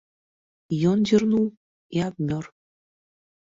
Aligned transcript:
Ён 0.91 0.97
зірнуў 1.11 1.45
і 1.99 2.03
абмёр. 2.09 2.43